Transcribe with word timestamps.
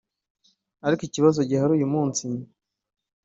ariko 0.85 1.01
ikibazo 1.05 1.39
gihari 1.49 1.71
uyu 1.77 1.87
munsi 1.93 2.23